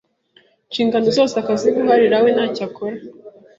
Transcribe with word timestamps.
Inshingano 0.67 1.07
zose 1.17 1.33
akaziguharira 1.41 2.17
we 2.23 2.29
ntacyo 2.35 2.63
akora. 2.67 2.97